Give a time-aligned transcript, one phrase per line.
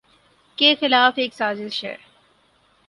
[0.57, 1.95] کے خلاف ایک سازش ہے۔